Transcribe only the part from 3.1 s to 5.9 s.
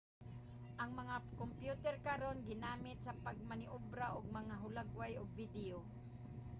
pagmaneobra og mga hulagway ug video